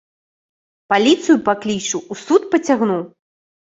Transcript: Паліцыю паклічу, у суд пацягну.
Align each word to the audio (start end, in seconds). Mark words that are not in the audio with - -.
Паліцыю 0.93 1.37
паклічу, 1.51 2.05
у 2.11 2.21
суд 2.25 2.51
пацягну. 2.53 3.01